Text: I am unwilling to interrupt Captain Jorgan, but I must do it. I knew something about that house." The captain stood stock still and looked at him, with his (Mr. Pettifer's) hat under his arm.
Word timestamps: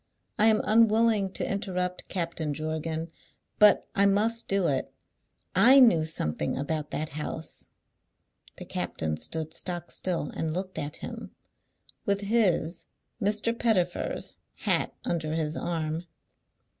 I 0.39 0.47
am 0.47 0.61
unwilling 0.63 1.31
to 1.33 1.45
interrupt 1.47 2.07
Captain 2.07 2.55
Jorgan, 2.55 3.11
but 3.59 3.87
I 3.93 4.07
must 4.07 4.47
do 4.47 4.67
it. 4.67 4.91
I 5.53 5.79
knew 5.79 6.05
something 6.05 6.57
about 6.57 6.89
that 6.89 7.09
house." 7.09 7.69
The 8.57 8.65
captain 8.65 9.17
stood 9.17 9.53
stock 9.53 9.91
still 9.91 10.31
and 10.31 10.53
looked 10.55 10.79
at 10.79 10.95
him, 10.95 11.35
with 12.03 12.21
his 12.21 12.87
(Mr. 13.21 13.55
Pettifer's) 13.55 14.33
hat 14.55 14.91
under 15.05 15.33
his 15.35 15.55
arm. 15.55 16.05